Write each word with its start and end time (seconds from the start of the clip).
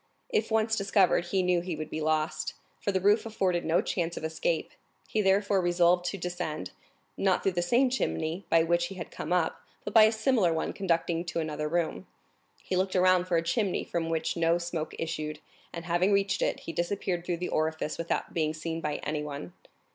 If 0.29 0.49
once 0.49 0.75
discovered, 0.75 1.25
he 1.25 1.43
knew 1.43 1.61
he 1.61 1.75
would 1.75 1.91
be 1.91 2.01
lost, 2.01 2.55
for 2.79 2.91
the 2.91 2.99
roof 2.99 3.23
afforded 3.23 3.63
no 3.63 3.81
chance 3.83 4.17
of 4.17 4.23
escape; 4.23 4.71
he 5.07 5.21
therefore 5.21 5.61
resolved 5.61 6.05
to 6.05 6.17
descend, 6.17 6.71
not 7.17 7.43
through 7.43 7.51
the 7.51 7.61
same 7.61 7.91
chimney 7.91 8.43
by 8.49 8.63
which 8.63 8.87
he 8.87 8.95
had 8.95 9.11
come 9.11 9.31
up, 9.31 9.61
but 9.85 9.93
by 9.93 10.05
a 10.05 10.11
similar 10.11 10.51
one 10.51 10.73
conducting 10.73 11.23
to 11.25 11.39
another 11.39 11.69
room. 11.69 12.07
He 12.63 12.75
looked 12.75 12.95
around 12.95 13.25
for 13.25 13.37
a 13.37 13.43
chimney 13.43 13.83
from 13.83 14.09
which 14.09 14.35
no 14.35 14.57
smoke 14.57 14.95
issued, 14.97 15.37
and 15.71 15.85
having 15.85 16.11
reached 16.11 16.41
it, 16.41 16.61
he 16.61 16.73
disappeared 16.73 17.23
through 17.23 17.37
the 17.37 17.49
orifice 17.49 17.99
without 17.99 18.33
being 18.33 18.55
seen 18.55 18.81
by 18.81 18.95
anyone. 19.03 19.53